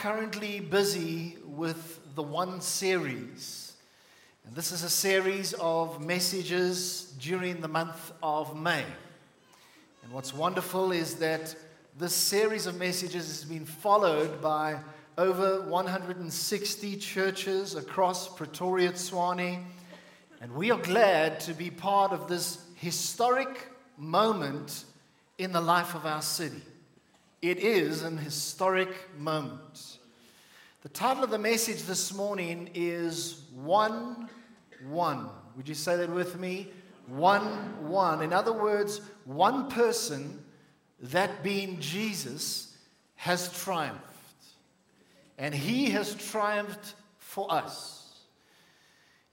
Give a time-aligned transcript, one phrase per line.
[0.00, 3.74] currently busy with the One series.
[4.46, 8.86] And this is a series of messages during the month of May.
[10.02, 11.54] And what's wonderful is that
[11.98, 14.78] this series of messages has been followed by
[15.18, 19.62] over 160 churches across Pretoria, Tshwane.
[20.40, 24.86] And we are glad to be part of this historic moment
[25.36, 26.62] in the life of our city.
[27.42, 29.96] It is an historic moment.
[30.82, 34.28] The title of the message this morning is One
[34.86, 35.30] Won.
[35.56, 36.68] Would you say that with me?
[37.06, 38.20] One Won.
[38.20, 40.44] In other words, one person,
[41.00, 42.76] that being Jesus,
[43.14, 44.04] has triumphed.
[45.38, 48.18] And he has triumphed for us.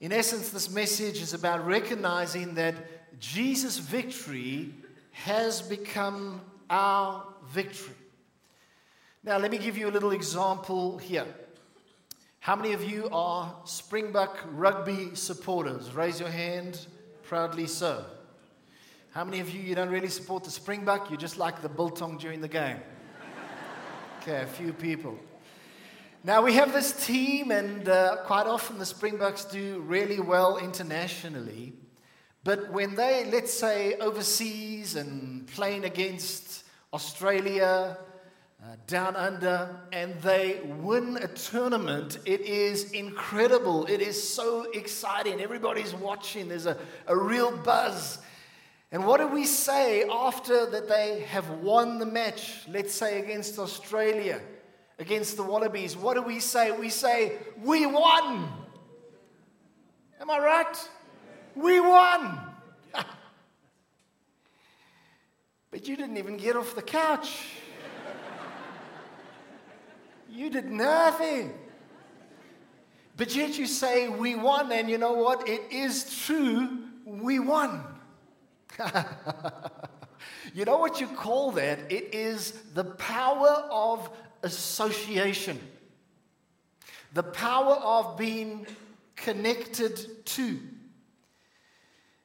[0.00, 4.72] In essence, this message is about recognizing that Jesus' victory
[5.12, 6.40] has become
[6.70, 7.94] our victory.
[9.28, 11.26] Now, let me give you a little example here.
[12.40, 15.92] How many of you are Springbok rugby supporters?
[15.92, 16.86] Raise your hand,
[17.24, 18.06] proudly so.
[19.10, 21.10] How many of you you don't really support the Springbok?
[21.10, 22.78] You just like the biltong during the game?
[24.22, 25.18] Okay, a few people.
[26.24, 31.74] Now we have this team, and uh, quite often the Springboks do really well internationally.
[32.44, 36.64] But when they, let's say, overseas and playing against
[36.94, 37.98] Australia,
[38.60, 43.86] uh, down under, and they win a tournament, it is incredible.
[43.86, 45.40] It is so exciting.
[45.40, 48.18] Everybody's watching, there's a, a real buzz.
[48.90, 53.60] And what do we say after that they have won the match, let's say against
[53.60, 54.40] Australia,
[54.98, 55.96] against the Wallabies?
[55.96, 56.72] What do we say?
[56.72, 58.48] We say, We won.
[60.20, 60.88] Am I right?
[61.54, 62.40] We won.
[65.70, 67.44] but you didn't even get off the couch.
[70.28, 71.52] You did nothing.
[73.16, 75.48] But yet you say, We won, and you know what?
[75.48, 77.82] It is true, we won.
[80.54, 81.90] you know what you call that?
[81.90, 84.08] It is the power of
[84.42, 85.58] association,
[87.12, 88.66] the power of being
[89.16, 90.60] connected to.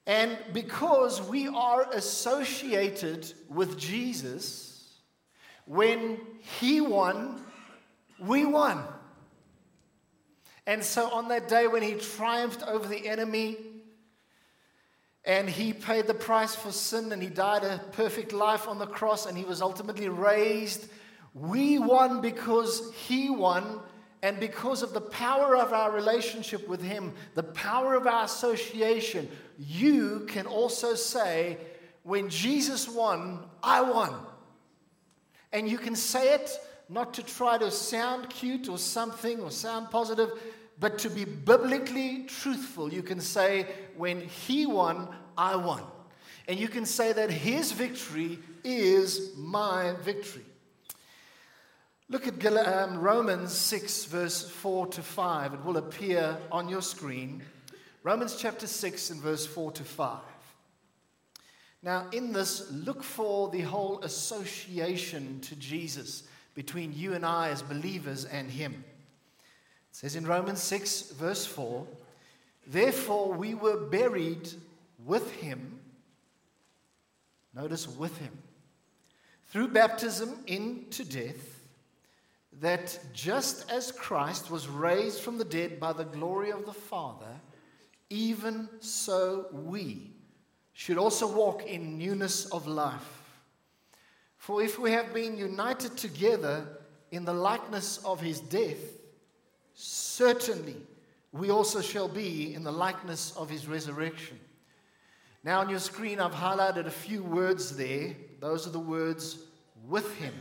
[0.06, 5.00] And because we are associated with Jesus,
[5.66, 6.20] when
[6.60, 7.42] he won,
[8.26, 8.84] we won.
[10.66, 13.58] And so on that day when he triumphed over the enemy
[15.26, 18.88] and he paid the price for sin and he died a perfect life on the
[18.88, 20.88] cross and he was ultimately raised,
[21.34, 23.82] we won because he won
[24.22, 29.30] and because of the power of our relationship with him, the power of our association,
[29.60, 31.58] you can also say,
[32.04, 34.14] when Jesus won, I won.
[35.52, 36.58] And you can say it
[36.90, 40.32] not to try to sound cute or something or sound positive,
[40.80, 42.92] but to be biblically truthful.
[42.92, 45.08] You can say, when he won,
[45.38, 45.84] I won.
[46.48, 50.44] And you can say that his victory is my victory.
[52.10, 55.54] Look at um, Romans 6, verse 4 to 5.
[55.54, 57.42] It will appear on your screen.
[58.04, 60.20] Romans chapter 6 and verse 4 to 5.
[61.82, 66.24] Now, in this, look for the whole association to Jesus
[66.56, 68.84] between you and I as believers and Him.
[69.92, 71.86] It says in Romans 6, verse 4
[72.66, 74.50] Therefore we were buried
[75.06, 75.80] with Him.
[77.54, 78.38] Notice with Him.
[79.48, 81.60] Through baptism into death,
[82.62, 87.40] that just as Christ was raised from the dead by the glory of the Father,
[88.10, 90.12] even so we
[90.74, 93.23] should also walk in newness of life.
[94.44, 96.68] For if we have been united together
[97.12, 99.00] in the likeness of his death,
[99.74, 100.76] certainly
[101.32, 104.38] we also shall be in the likeness of his resurrection.
[105.46, 108.18] Now, on your screen, I've highlighted a few words there.
[108.42, 109.38] Those are the words
[109.88, 110.34] with him.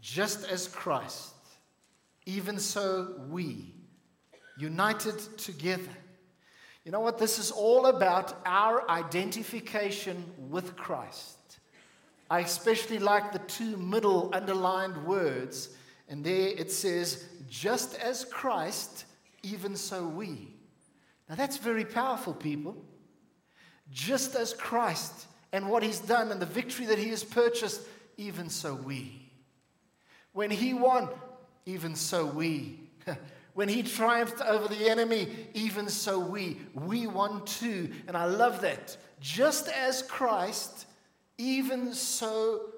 [0.00, 1.34] Just as Christ,
[2.24, 3.74] even so we,
[4.56, 5.82] united together.
[6.86, 7.18] You know what?
[7.18, 11.36] This is all about our identification with Christ.
[12.32, 15.68] I especially like the two middle underlined words.
[16.08, 19.04] And there it says, just as Christ,
[19.42, 20.48] even so we.
[21.28, 22.74] Now that's very powerful, people.
[23.90, 27.82] Just as Christ and what he's done and the victory that he has purchased,
[28.16, 29.30] even so we.
[30.32, 31.10] When he won,
[31.66, 32.80] even so we.
[33.52, 36.62] when he triumphed over the enemy, even so we.
[36.72, 37.90] We won too.
[38.08, 38.96] And I love that.
[39.20, 40.86] Just as Christ
[41.38, 42.70] even so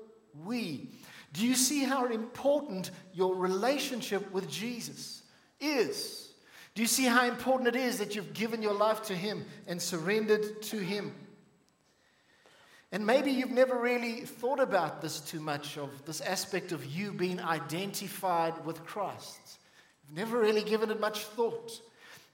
[0.45, 0.89] we.
[1.33, 5.23] Do you see how important your relationship with Jesus
[5.61, 6.33] is?
[6.75, 9.81] Do you see how important it is that you've given your life to Him and
[9.81, 11.13] surrendered to Him?
[12.93, 17.13] And maybe you've never really thought about this too much of this aspect of you
[17.13, 19.59] being identified with Christ.
[20.07, 21.81] You've never really given it much thought.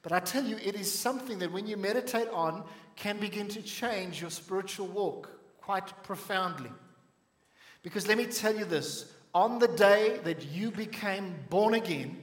[0.02, 2.64] But I tell you, it is something that when you meditate on
[2.96, 6.70] can begin to change your spiritual walk quite profoundly.
[7.82, 12.20] Because let me tell you this on the day that you became born again,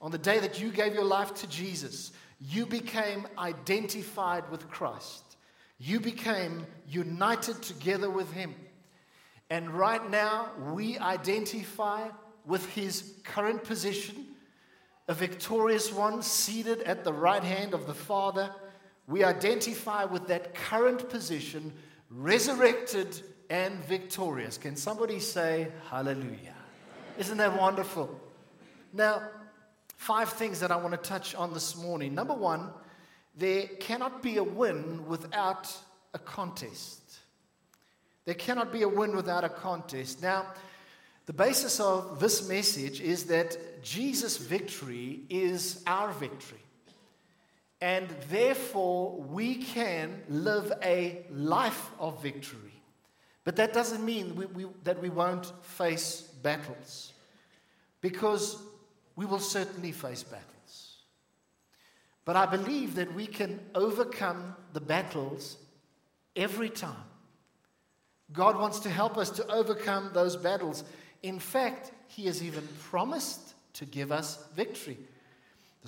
[0.00, 5.36] on the day that you gave your life to Jesus, you became identified with Christ.
[5.78, 8.54] You became united together with Him.
[9.50, 12.08] And right now, we identify
[12.44, 14.26] with His current position,
[15.06, 18.50] a victorious one seated at the right hand of the Father.
[19.06, 21.72] We identify with that current position,
[22.10, 23.20] resurrected
[23.50, 24.58] and victorious.
[24.58, 26.54] Can somebody say hallelujah?
[27.18, 28.18] Isn't that wonderful?
[28.92, 29.22] Now,
[29.96, 32.14] five things that I want to touch on this morning.
[32.14, 32.70] Number one,
[33.36, 35.74] there cannot be a win without
[36.14, 37.18] a contest.
[38.24, 40.22] There cannot be a win without a contest.
[40.22, 40.46] Now,
[41.26, 46.58] the basis of this message is that Jesus' victory is our victory.
[47.80, 52.82] And therefore, we can live a life of victory.
[53.44, 57.12] But that doesn't mean we, we, that we won't face battles,
[58.00, 58.56] because
[59.16, 60.96] we will certainly face battles.
[62.24, 65.56] But I believe that we can overcome the battles
[66.36, 67.04] every time.
[68.32, 70.84] God wants to help us to overcome those battles.
[71.22, 74.98] In fact, He has even promised to give us victory.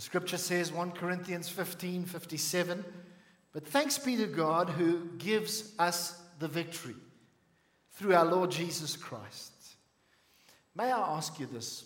[0.01, 2.85] The scripture says, 1 Corinthians 15 57,
[3.53, 6.95] but thanks be to God who gives us the victory
[7.93, 9.53] through our Lord Jesus Christ.
[10.75, 11.85] May I ask you this?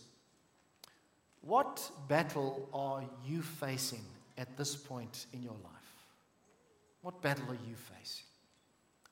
[1.41, 4.05] What battle are you facing
[4.39, 6.07] at this point in your life?
[7.03, 8.27] What battle are you facing?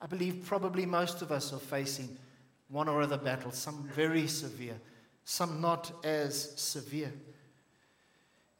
[0.00, 2.16] I believe probably most of us are facing
[2.68, 4.80] one or other battle, some very severe,
[5.24, 7.12] some not as severe.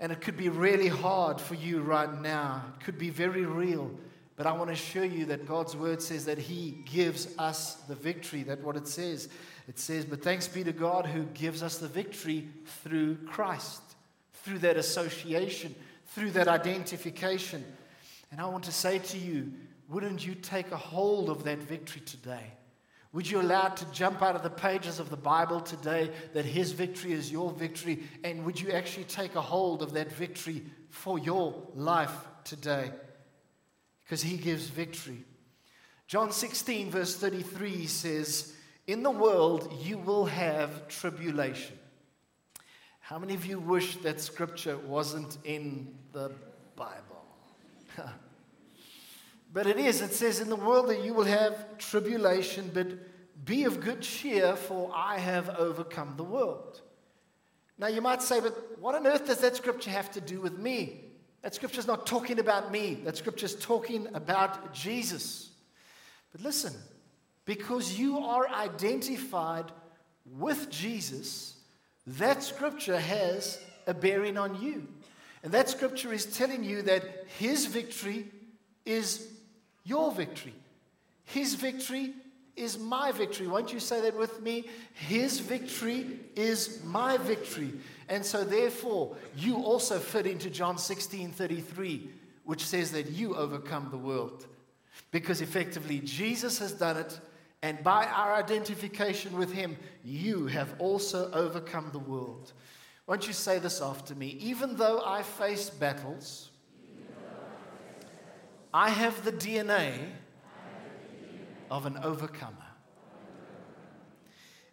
[0.03, 2.65] And it could be really hard for you right now.
[2.75, 3.89] It could be very real.
[4.35, 7.95] But I want to assure you that God's word says that He gives us the
[7.95, 8.43] victory.
[8.43, 9.29] That's what it says.
[9.69, 12.49] It says, But thanks be to God who gives us the victory
[12.83, 13.81] through Christ,
[14.43, 15.73] through that association,
[16.09, 17.65] through that identification.
[18.33, 19.53] And I want to say to you,
[19.89, 22.51] wouldn't you take a hold of that victory today?
[23.13, 26.45] Would you allow it to jump out of the pages of the Bible today that
[26.45, 28.05] His victory is your victory?
[28.25, 32.15] And would you actually take a hold of that victory for your life
[32.45, 32.91] today?
[34.13, 35.25] because he gives victory.
[36.07, 38.53] John 16, verse 33 says,
[38.87, 41.79] In the world you will have tribulation.
[43.01, 46.31] How many of you wish that scripture wasn't in the
[46.77, 47.25] Bible?
[49.53, 50.01] but it is.
[50.01, 52.87] It says, In the world that you will have tribulation, but
[53.45, 56.81] be of good cheer, for I have overcome the world.
[57.79, 60.59] Now you might say, but what on earth does that scripture have to do with
[60.59, 61.01] me?
[61.43, 65.51] That scripture is not talking about me, that scripture is talking about Jesus.
[66.31, 66.73] But listen,
[67.45, 69.73] because you are identified
[70.39, 71.57] with Jesus,
[72.07, 74.87] that scripture has a bearing on you.
[75.43, 78.31] And that scripture is telling you that his victory
[78.87, 79.27] is
[79.85, 80.55] your victory.
[81.25, 82.15] His victory
[82.57, 83.47] is my victory.
[83.47, 84.67] Won't you say that with me?
[84.95, 87.73] His victory is my victory.
[88.09, 92.11] And so, therefore, you also fit into John 16 33,
[92.45, 94.47] which says that you overcome the world.
[95.11, 97.19] Because effectively, Jesus has done it,
[97.63, 102.53] and by our identification with Him, you have also overcome the world.
[103.07, 104.37] Won't you say this after me?
[104.41, 106.51] Even though I face battles,
[108.75, 109.93] I have the DNA
[111.71, 112.57] of an overcomer.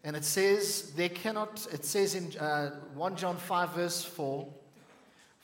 [0.03, 4.48] And it says, there cannot, it says in uh, 1 John 5, verse 4,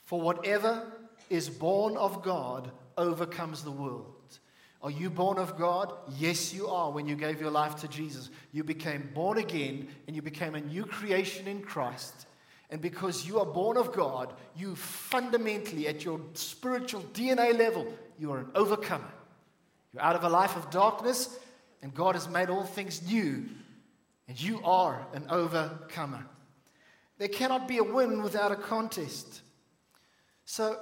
[0.05, 0.87] for whatever
[1.29, 4.13] is born of God overcomes the world.
[4.81, 5.91] Are you born of God?
[6.17, 6.91] Yes, you are.
[6.91, 10.61] When you gave your life to Jesus, you became born again and you became a
[10.61, 12.27] new creation in Christ.
[12.69, 17.87] And because you are born of God, you fundamentally, at your spiritual DNA level,
[18.19, 19.11] you are an overcomer.
[19.93, 21.37] You're out of a life of darkness,
[21.81, 23.45] and God has made all things new
[24.27, 26.25] and you are an overcomer.
[27.17, 29.41] There cannot be a win without a contest.
[30.45, 30.77] So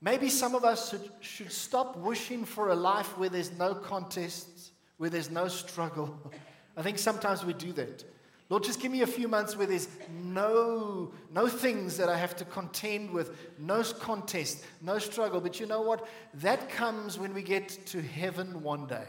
[0.00, 4.70] maybe some of us should, should stop wishing for a life where there's no contests,
[4.96, 6.32] where there's no struggle.
[6.76, 8.04] I think sometimes we do that.
[8.48, 9.88] Lord, just give me a few months where there's
[10.22, 15.40] no, no things that I have to contend with, no contest, no struggle.
[15.40, 16.06] But you know what?
[16.34, 19.06] That comes when we get to heaven one day.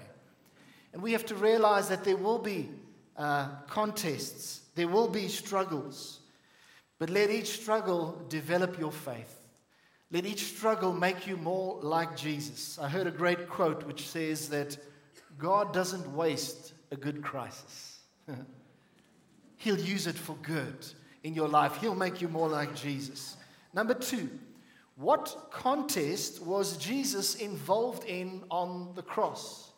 [0.91, 2.70] And we have to realize that there will be
[3.15, 6.20] uh, contests, there will be struggles.
[7.00, 9.36] But let each struggle develop your faith.
[10.10, 12.79] Let each struggle make you more like Jesus.
[12.79, 14.77] I heard a great quote which says that
[15.38, 18.00] God doesn't waste a good crisis.
[19.58, 20.86] He'll use it for good
[21.24, 21.78] in your life.
[21.78, 23.38] He'll make you more like Jesus.
[23.74, 24.30] Number two,
[24.96, 29.72] what contest was Jesus involved in on the cross?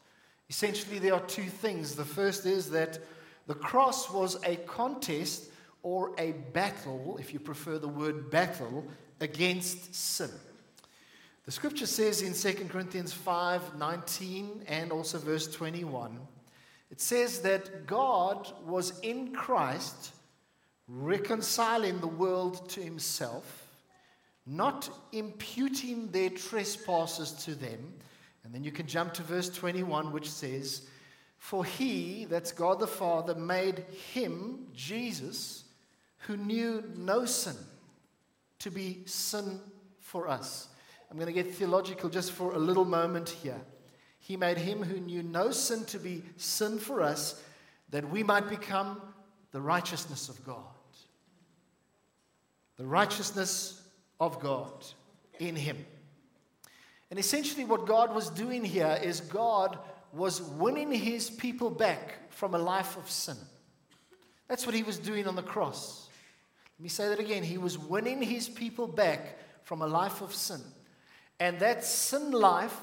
[0.50, 1.96] Essentially, there are two things.
[1.96, 3.00] The first is that
[3.48, 5.50] the cross was a contest
[5.82, 8.86] or a battle, if you prefer the word battle,
[9.22, 10.30] against sin.
[11.46, 16.20] The scripture says in 2 Corinthians 5 19 and also verse 21
[16.92, 20.14] it says that God was in Christ
[20.88, 23.68] reconciling the world to himself,
[24.46, 27.94] not imputing their trespasses to them.
[28.44, 30.88] And then you can jump to verse 21, which says,
[31.38, 35.66] For he, that's God the Father, made him, Jesus,
[36.20, 37.56] who knew no sin,
[38.60, 39.60] to be sin
[40.00, 40.70] for us.
[41.12, 43.62] I'm going to get theological just for a little moment here.
[44.20, 47.42] He made him who knew no sin to be sin for us,
[47.90, 49.02] that we might become
[49.52, 50.64] the righteousness of God.
[52.78, 53.82] The righteousness
[54.20, 54.86] of God
[55.40, 55.78] in him.
[57.10, 59.80] And essentially, what God was doing here is God
[60.14, 63.38] was winning his people back from a life of sin.
[64.48, 66.08] That's what he was doing on the cross.
[66.78, 67.44] Let me say that again.
[67.44, 70.62] He was winning his people back from a life of sin.
[71.40, 72.78] And that sin life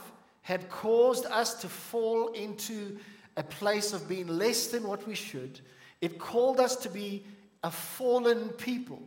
[0.46, 2.96] had caused us to fall into
[3.36, 5.58] a place of being less than what we should.
[6.00, 7.24] It called us to be
[7.64, 9.02] a fallen people.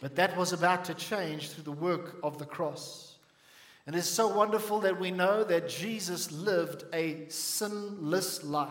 [0.00, 3.16] But that was about to change through the work of the cross.
[3.86, 8.70] And it's so wonderful that we know that Jesus lived a sinless life.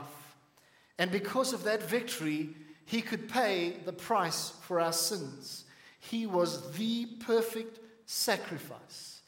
[0.97, 5.65] And because of that victory, he could pay the price for our sins.
[5.99, 9.21] He was the perfect sacrifice.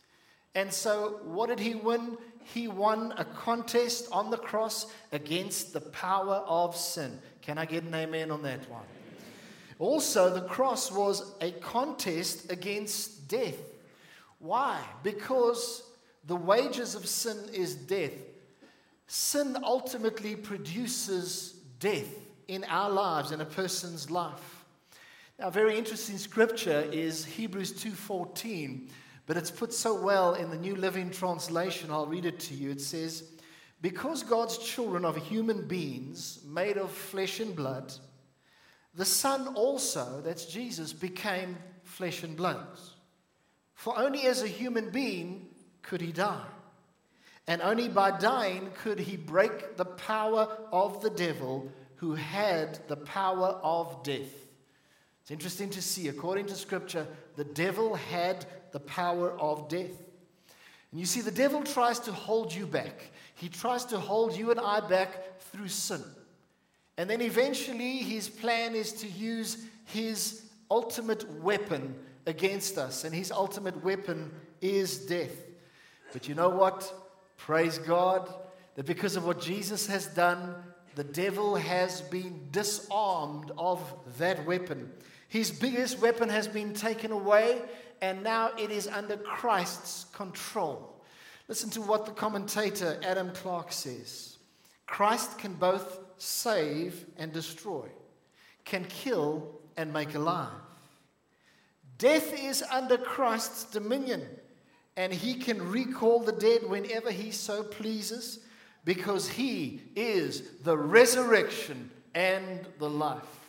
[0.56, 2.18] And so, what did he win?
[2.44, 7.20] He won a contest on the cross against the power of sin.
[7.42, 8.86] Can I get an amen on that one?
[9.80, 13.58] Also, the cross was a contest against death.
[14.40, 14.80] Why?
[15.02, 15.84] Because
[16.26, 18.14] the wages of sin is death.
[19.08, 22.14] Sin ultimately produces death
[22.48, 24.66] in our lives, in a person's life.
[25.40, 28.90] Now, a very interesting scripture is Hebrews 2:14
[29.32, 31.90] but it's put so well in the New Living Translation.
[31.90, 32.70] I'll read it to you.
[32.70, 33.24] It says,
[33.82, 37.94] Because God's children are human beings made of flesh and blood,
[38.94, 42.78] the Son also, that's Jesus, became flesh and blood.
[43.74, 45.48] For only as a human being
[45.82, 46.48] could he die.
[47.48, 52.98] And only by dying could he break the power of the devil who had the
[52.98, 54.41] power of death.
[55.32, 57.08] It's interesting to see, according to Scripture,
[57.38, 60.04] the devil had the power of death.
[60.92, 63.12] And you see, the devil tries to hold you back.
[63.36, 66.04] He tries to hold you and I back through sin.
[66.98, 71.96] And then eventually, his plan is to use his ultimate weapon
[72.28, 73.06] against us.
[73.06, 75.46] And his ultimate weapon is death.
[76.12, 76.94] But you know what?
[77.38, 78.30] Praise God
[78.76, 80.56] that because of what Jesus has done,
[80.96, 83.82] the devil has been disarmed of
[84.18, 84.92] that weapon.
[85.32, 87.62] His biggest weapon has been taken away,
[88.02, 91.02] and now it is under Christ's control.
[91.48, 94.38] Listen to what the commentator Adam Clarke says
[94.88, 97.88] Christ can both save and destroy,
[98.66, 100.52] can kill and make alive.
[101.98, 104.28] Death is under Christ's dominion,
[104.98, 108.40] and he can recall the dead whenever he so pleases,
[108.84, 113.41] because he is the resurrection and the life.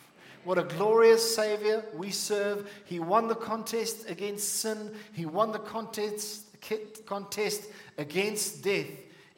[0.44, 2.68] What a glorious Savior we serve.
[2.84, 6.46] He won the contest against sin, He won the contest,
[7.06, 7.64] contest
[7.98, 8.90] against death,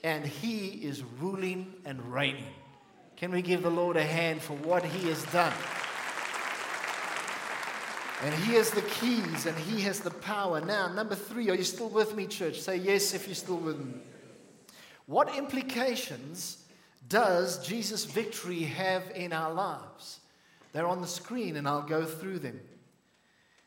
[0.03, 2.55] and He is ruling and reigning.
[3.17, 5.53] Can we give the Lord a hand for what He has done?
[8.23, 10.61] And He has the keys and He has the power.
[10.61, 12.61] Now, number three, are you still with me, church?
[12.61, 13.93] Say yes if you're still with me.
[15.07, 16.65] What implications
[17.09, 20.21] does Jesus' victory have in our lives?
[20.75, 22.61] They're on the screen and I'll go through them.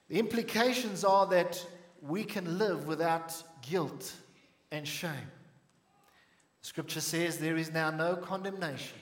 [0.09, 1.65] The implications are that
[2.01, 4.13] we can live without guilt
[4.71, 5.31] and shame.
[6.61, 8.97] Scripture says there is now no condemnation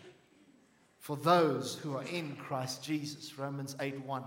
[1.00, 3.39] for those who are in Christ Jesus.
[3.39, 4.24] Romans 8 1.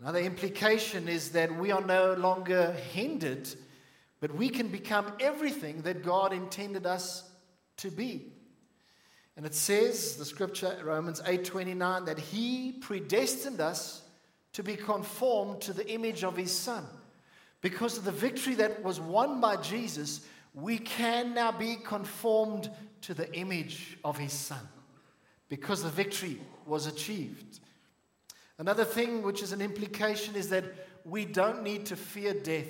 [0.00, 3.48] Another implication is that we are no longer hindered,
[4.18, 7.30] but we can become everything that God intended us
[7.76, 8.32] to be.
[9.38, 14.02] And it says, the scripture, Romans 8:29, that he predestined us
[14.54, 16.84] to be conformed to the image of his son.
[17.60, 22.68] Because of the victory that was won by Jesus, we can now be conformed
[23.02, 24.68] to the image of his son.
[25.48, 27.60] Because the victory was achieved.
[28.58, 30.64] Another thing which is an implication is that
[31.04, 32.66] we don't need to fear death.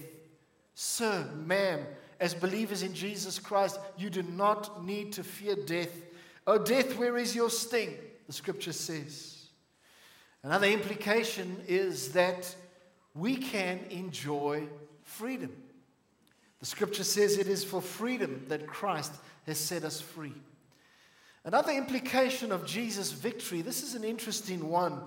[0.74, 1.80] Sir, ma'am,
[2.20, 5.88] as believers in Jesus Christ, you do not need to fear death.
[6.48, 7.94] Oh, death, where is your sting?
[8.26, 9.48] The scripture says.
[10.42, 12.56] Another implication is that
[13.14, 14.66] we can enjoy
[15.02, 15.54] freedom.
[16.60, 19.12] The scripture says it is for freedom that Christ
[19.44, 20.32] has set us free.
[21.44, 25.02] Another implication of Jesus' victory, this is an interesting one,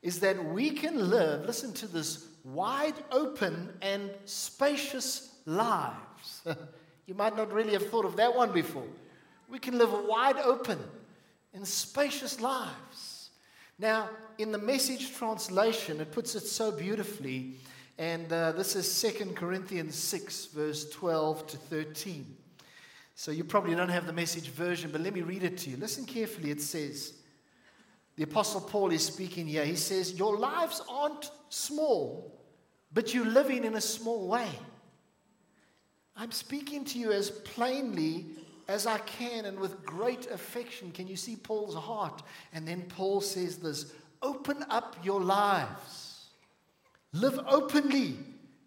[0.00, 6.44] is that we can live, listen to this, wide open and spacious lives.
[7.06, 8.88] you might not really have thought of that one before.
[9.48, 10.78] We can live wide open
[11.54, 13.30] and spacious lives.
[13.78, 17.54] Now, in the message translation, it puts it so beautifully,
[17.96, 22.36] and uh, this is 2 Corinthians 6, verse 12 to 13.
[23.14, 25.76] So you probably don't have the message version, but let me read it to you.
[25.76, 26.50] Listen carefully.
[26.50, 27.14] It says,
[28.18, 29.64] the Apostle Paul is speaking here.
[29.64, 32.36] He says, Your lives aren't small,
[32.92, 34.48] but you're living in a small way.
[36.16, 38.26] I'm speaking to you as plainly
[38.68, 40.92] as I can and with great affection.
[40.92, 42.22] Can you see Paul's heart?
[42.52, 46.26] And then Paul says this open up your lives,
[47.12, 48.18] live openly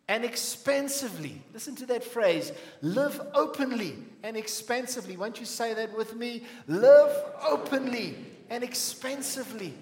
[0.08, 1.42] and expansively.
[1.54, 5.16] Listen to that phrase live openly and expansively.
[5.16, 6.44] Won't you say that with me?
[6.68, 8.18] Live openly
[8.50, 9.74] and expansively.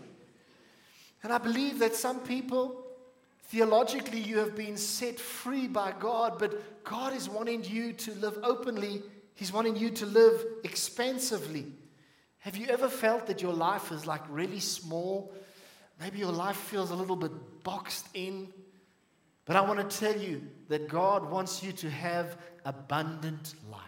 [1.24, 2.84] And I believe that some people,
[3.46, 8.38] theologically, you have been set free by God, but God is wanting you to live
[8.44, 9.02] openly.
[9.40, 11.66] He's wanting you to live expansively.
[12.40, 15.34] Have you ever felt that your life is like really small?
[16.02, 17.32] Maybe your life feels a little bit
[17.64, 18.50] boxed in.
[19.46, 23.80] But I want to tell you that God wants you to have abundant life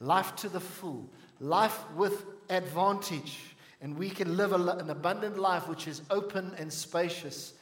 [0.00, 1.06] life to the full,
[1.38, 7.52] life with advantage and we can live an abundant life which is open and spacious.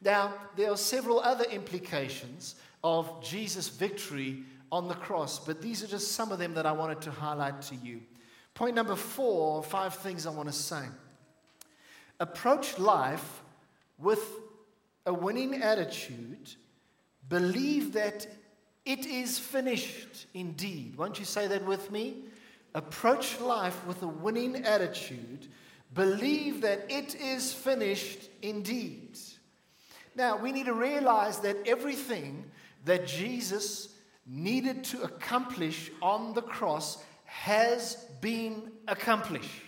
[0.00, 2.54] Now, there are several other implications
[2.84, 6.72] of Jesus' victory on the cross, but these are just some of them that I
[6.72, 8.00] wanted to highlight to you.
[8.54, 10.82] Point number four five things I want to say.
[12.18, 13.42] Approach life
[13.98, 14.22] with
[15.06, 16.54] a winning attitude,
[17.28, 18.26] believe that
[18.84, 20.96] it is finished indeed.
[20.96, 22.16] Won't you say that with me?
[22.74, 25.48] Approach life with a winning attitude,
[25.94, 29.18] believe that it is finished indeed.
[30.14, 32.44] Now, we need to realize that everything
[32.84, 33.88] that Jesus
[34.26, 39.62] needed to accomplish on the cross has been accomplished.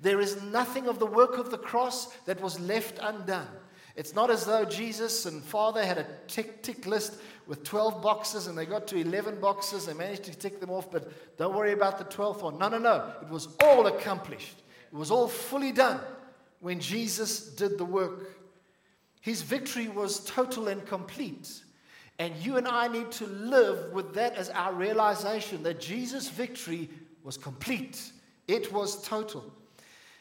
[0.00, 3.48] There is nothing of the work of the cross that was left undone.
[3.96, 7.14] It's not as though Jesus and Father had a tick tick list
[7.46, 9.86] with 12 boxes and they got to 11 boxes.
[9.86, 12.58] They managed to tick them off, but don't worry about the 12th one.
[12.58, 13.12] No, no, no.
[13.22, 14.62] It was all accomplished.
[14.92, 16.00] It was all fully done
[16.60, 18.36] when Jesus did the work.
[19.22, 21.62] His victory was total and complete.
[22.18, 26.88] And you and I need to live with that as our realization that Jesus' victory
[27.22, 28.10] was complete,
[28.48, 29.52] it was total.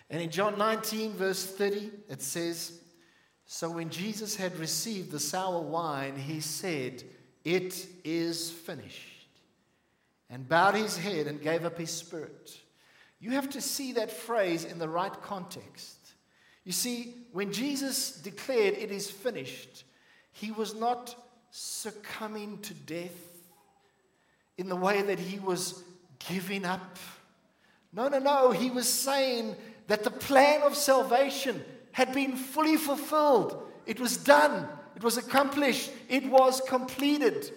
[0.10, 2.80] And in John 19, verse 30, it says,
[3.46, 7.04] So when Jesus had received the sour wine, he said,
[7.44, 9.30] It is finished,
[10.30, 12.60] and bowed his head and gave up his spirit.
[13.20, 15.98] You have to see that phrase in the right context.
[16.66, 19.86] You see, when Jesus declared it is finished,
[20.32, 21.16] he was not
[21.58, 23.16] succumbing to death
[24.58, 25.86] in the way that he was
[26.28, 26.98] giving up.
[27.94, 28.52] No, no, no.
[28.52, 29.56] He was saying
[29.88, 31.64] that the plan of salvation
[31.94, 33.72] had been fully fulfilled.
[33.86, 37.50] It was done, it was accomplished, it was completed.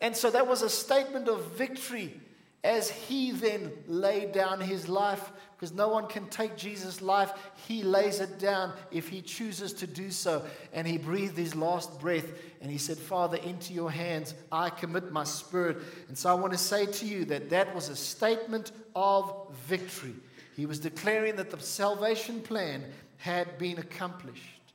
[0.00, 2.20] And so that was a statement of victory
[2.62, 7.32] as he then laid down his life, because no one can take Jesus' life,
[7.68, 10.42] he lays it down if he chooses to do so.
[10.72, 12.24] And he breathed his last breath
[12.62, 15.76] and he said, Father, into your hands I commit my spirit.
[16.08, 20.14] And so I want to say to you that that was a statement of victory.
[20.56, 22.86] He was declaring that the salvation plan
[23.18, 24.72] had been accomplished.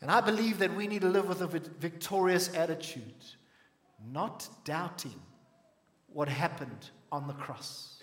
[0.00, 3.24] And I believe that we need to live with a victorious attitude,
[4.10, 5.20] not doubting
[6.08, 8.01] what happened on the cross.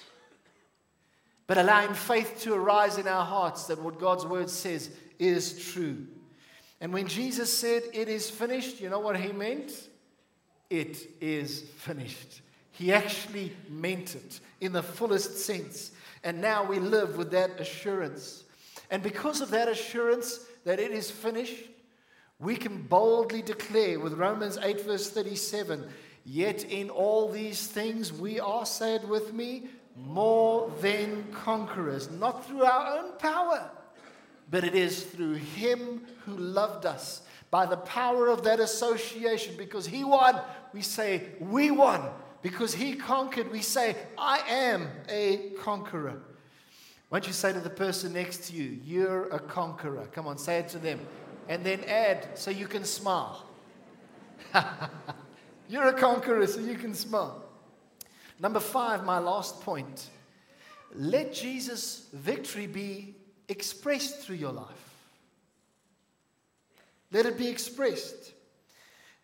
[1.50, 6.06] But allowing faith to arise in our hearts that what God's word says is true.
[6.80, 9.72] And when Jesus said, It is finished, you know what he meant?
[10.70, 12.42] It is finished.
[12.70, 15.92] He actually meant it in the fullest sense.
[16.24, 18.44] And now we live with that assurance.
[18.92, 21.66] And because of that assurance that it is finished,
[22.38, 25.90] we can boldly declare with Romans 8, verse 37
[26.26, 29.70] Yet in all these things we are, said with me,
[30.06, 33.70] more than conquerors, not through our own power,
[34.50, 37.22] but it is through Him who loved us.
[37.52, 40.40] By the power of that association, because He won,
[40.74, 42.10] we say, We won.
[42.42, 46.22] Because He conquered, we say, I am a conqueror.
[47.10, 50.08] Why don't you say to the person next to you, You're a conqueror?
[50.14, 51.00] Come on, say it to them.
[51.48, 53.46] And then add so you can smile.
[55.70, 57.49] You're a conqueror, so you can smile.
[58.40, 60.10] Number five, my last point.
[60.96, 63.16] Let Jesus' victory be
[63.48, 64.96] expressed through your life.
[67.12, 68.34] Let it be expressed.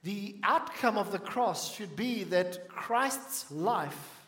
[0.04, 4.22] The outcome of the cross should be that Christ's life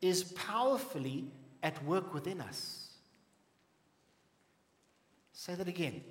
[0.00, 1.24] is powerfully
[1.62, 2.90] at work within us.
[5.32, 6.02] Say that again.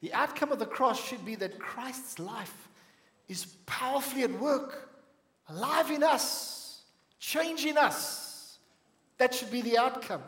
[0.00, 2.68] The outcome of the cross should be that Christ's life
[3.28, 4.90] is powerfully at work,
[5.48, 6.57] alive in us,
[7.18, 8.58] changing us.
[9.18, 10.22] That should be the outcome.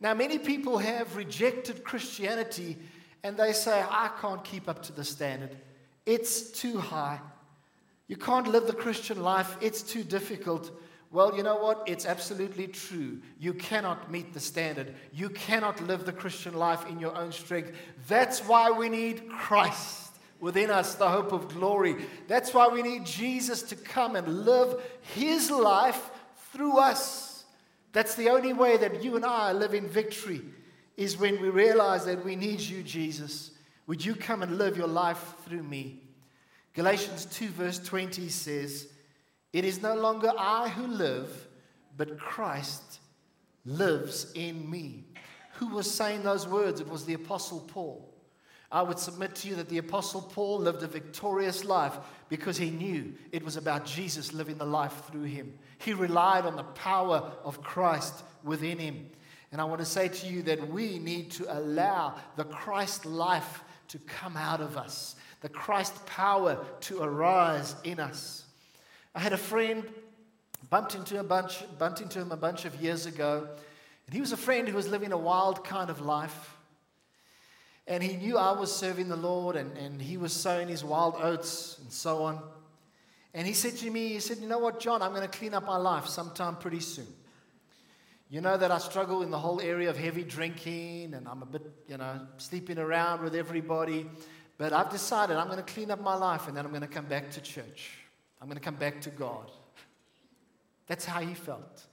[0.00, 2.78] Now, many people have rejected Christianity
[3.22, 5.56] and they say, I can't keep up to the standard.
[6.06, 7.20] It's too high.
[8.06, 10.70] You can't live the Christian life, it's too difficult.
[11.10, 11.84] Well, you know what?
[11.86, 13.20] It's absolutely true.
[13.38, 14.94] You cannot meet the standard.
[15.10, 17.72] You cannot live the Christian life in your own strength.
[18.06, 20.07] That's why we need Christ
[20.40, 21.96] within us, the hope of glory.
[22.26, 24.80] That's why we need Jesus to come and live
[25.14, 26.10] his life
[26.52, 27.44] through us.
[27.92, 30.42] That's the only way that you and I live in victory,
[30.96, 33.52] is when we realize that we need you, Jesus.
[33.86, 36.02] Would you come and live your life through me?
[36.74, 38.88] Galatians 2, verse 20 says,
[39.52, 41.48] It is no longer I who live,
[41.96, 43.00] but Christ
[43.64, 45.04] lives in me.
[45.54, 46.80] Who was saying those words?
[46.80, 48.07] It was the Apostle Paul.
[48.70, 51.96] I would submit to you that the Apostle Paul lived a victorious life
[52.28, 55.54] because he knew it was about Jesus living the life through him.
[55.78, 59.08] He relied on the power of Christ within him.
[59.52, 63.64] And I want to say to you that we need to allow the Christ life
[63.88, 68.44] to come out of us, the Christ power to arise in us.
[69.14, 69.82] I had a friend,
[70.68, 73.48] bumped into, a bunch, bumped into him a bunch of years ago,
[74.06, 76.54] and he was a friend who was living a wild kind of life.
[77.88, 81.16] And he knew I was serving the Lord and, and he was sowing his wild
[81.18, 82.40] oats and so on.
[83.32, 85.54] And he said to me, he said, You know what, John, I'm going to clean
[85.54, 87.06] up my life sometime pretty soon.
[88.28, 91.46] You know that I struggle in the whole area of heavy drinking and I'm a
[91.46, 94.06] bit, you know, sleeping around with everybody.
[94.58, 96.88] But I've decided I'm going to clean up my life and then I'm going to
[96.88, 97.92] come back to church.
[98.42, 99.50] I'm going to come back to God.
[100.88, 101.86] That's how he felt.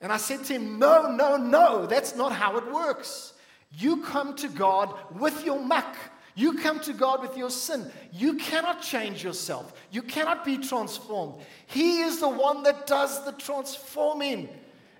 [0.00, 3.34] And I said to him, No, no, no, that's not how it works.
[3.76, 5.96] You come to God with your muck.
[6.34, 7.90] You come to God with your sin.
[8.12, 9.72] You cannot change yourself.
[9.90, 11.42] You cannot be transformed.
[11.66, 14.48] He is the one that does the transforming.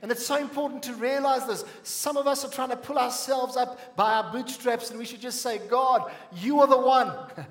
[0.03, 1.65] And it's so important to realize this.
[1.83, 5.21] Some of us are trying to pull ourselves up by our bootstraps, and we should
[5.21, 7.12] just say, God, you are the one.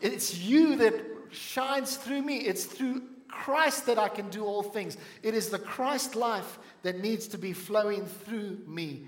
[0.00, 0.94] It's you that
[1.30, 2.38] shines through me.
[2.38, 4.96] It's through Christ that I can do all things.
[5.22, 9.06] It is the Christ life that needs to be flowing through me.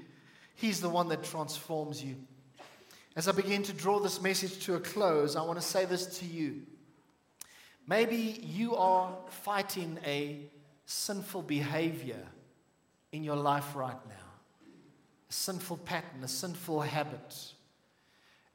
[0.54, 2.16] He's the one that transforms you.
[3.16, 6.18] As I begin to draw this message to a close, I want to say this
[6.18, 6.62] to you.
[7.86, 10.50] Maybe you are fighting a
[10.86, 12.22] sinful behavior
[13.12, 14.68] in your life right now,
[15.28, 17.52] a sinful pattern, a sinful habit,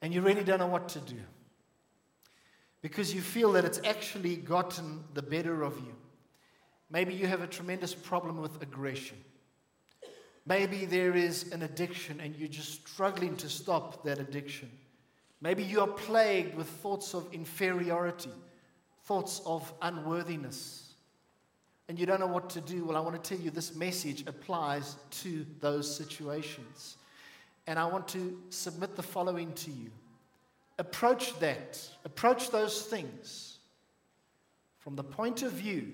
[0.01, 1.19] and you really don't know what to do
[2.81, 5.95] because you feel that it's actually gotten the better of you.
[6.89, 9.17] Maybe you have a tremendous problem with aggression.
[10.49, 14.71] Maybe there is an addiction and you're just struggling to stop that addiction.
[15.41, 18.31] Maybe you are plagued with thoughts of inferiority,
[19.03, 20.95] thoughts of unworthiness,
[21.87, 22.83] and you don't know what to do.
[22.83, 26.97] Well, I want to tell you this message applies to those situations.
[27.67, 29.91] And I want to submit the following to you
[30.79, 33.59] approach that, approach those things
[34.79, 35.91] from the point of view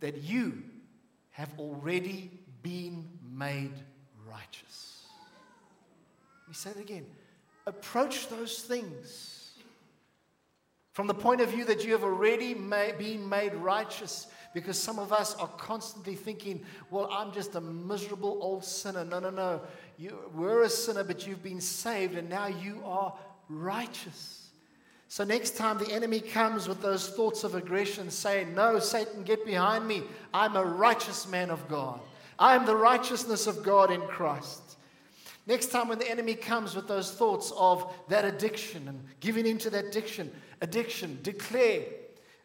[0.00, 0.64] that you
[1.30, 2.30] have already
[2.62, 3.72] been made
[4.28, 5.04] righteous.
[6.42, 7.06] Let me say it again.
[7.66, 9.40] Approach those things
[10.92, 14.98] From the point of view that you have already made, been made righteous, because some
[14.98, 19.04] of us are constantly thinking, well, I'm just a miserable old sinner.
[19.04, 19.60] No, no, no.
[19.96, 23.14] You were a sinner, but you've been saved, and now you are
[23.48, 24.48] righteous.
[25.06, 29.46] So, next time the enemy comes with those thoughts of aggression, say, No, Satan, get
[29.46, 30.02] behind me.
[30.34, 32.00] I'm a righteous man of God.
[32.40, 34.62] I am the righteousness of God in Christ.
[35.46, 39.68] Next time when the enemy comes with those thoughts of that addiction and giving into
[39.70, 41.82] that addiction, addiction, declare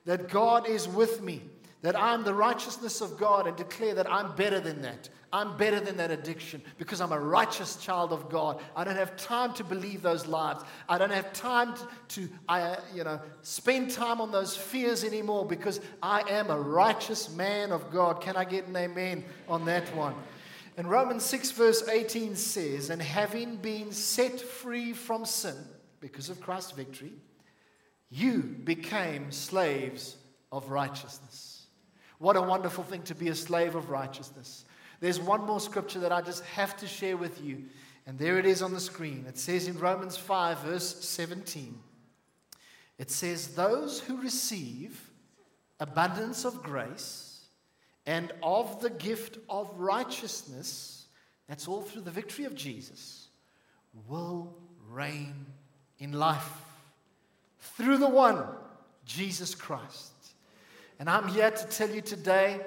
[0.05, 1.41] that God is with me,
[1.85, 5.07] that I'm the righteousness of God, and declare that I'm better than that.
[5.31, 8.59] I'm better than that addiction because I'm a righteous child of God.
[8.75, 10.61] I don't have time to believe those lies.
[10.89, 11.75] I don't have time
[12.07, 16.59] to, I, uh, you know, spend time on those fears anymore because I am a
[16.59, 18.19] righteous man of God.
[18.19, 20.15] Can I get an amen on that one?
[20.77, 25.55] And Romans 6, verse 18 says, And having been set free from sin
[25.99, 27.13] because of Christ's victory,
[28.09, 30.17] you became slaves
[30.51, 31.44] of righteousness.
[32.19, 34.65] What a wonderful thing to be a slave of righteousness.
[34.99, 37.63] There's one more scripture that I just have to share with you,
[38.07, 39.25] and there it is on the screen.
[39.27, 41.77] It says in Romans 5, verse 17,
[42.97, 45.11] it says, Those who receive
[45.79, 47.35] abundance of grace,
[48.05, 51.07] and of the gift of righteousness,
[51.47, 53.27] that's all through the victory of Jesus,
[54.07, 54.55] will
[54.89, 55.45] reign
[55.99, 56.49] in life
[57.59, 58.43] through the one,
[59.05, 60.11] Jesus Christ.
[60.99, 62.61] And I'm here to tell you today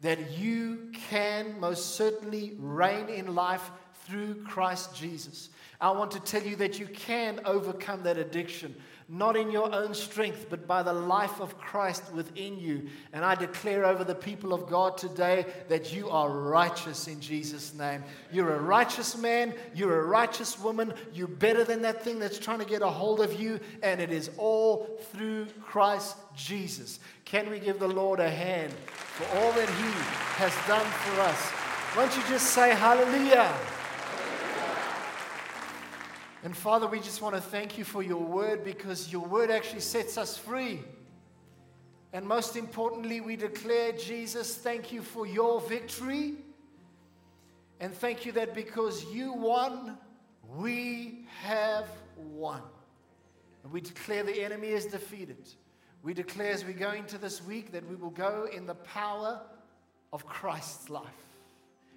[0.00, 3.70] that you can most certainly reign in life
[4.04, 5.48] through Christ Jesus.
[5.80, 8.74] I want to tell you that you can overcome that addiction
[9.08, 12.88] not in your own strength, but by the life of Christ within you.
[13.12, 17.72] And I declare over the people of God today that you are righteous in Jesus'
[17.72, 18.02] name.
[18.32, 22.58] You're a righteous man, you're a righteous woman, you're better than that thing that's trying
[22.58, 26.98] to get a hold of you, and it is all through Christ Jesus.
[27.24, 29.90] Can we give the Lord a hand for all that He
[30.42, 31.52] has done for us?
[31.96, 33.54] Won't you just say hallelujah?
[36.46, 39.80] And Father, we just want to thank you for your word because your word actually
[39.80, 40.78] sets us free.
[42.12, 46.34] And most importantly, we declare, Jesus, thank you for your victory.
[47.80, 49.98] And thank you that because you won,
[50.56, 52.62] we have won.
[53.64, 55.48] And we declare the enemy is defeated.
[56.04, 59.40] We declare as we go into this week that we will go in the power
[60.12, 61.02] of Christ's life.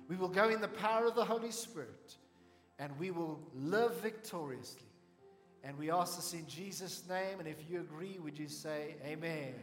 [0.08, 2.16] We will go in the power of the Holy Spirit
[2.80, 4.88] and we will live victoriously.
[5.64, 7.40] And we ask this in Jesus' name.
[7.40, 9.54] And if you agree, would you say, Amen?